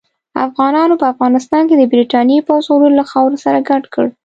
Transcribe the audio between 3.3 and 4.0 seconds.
سره ګډ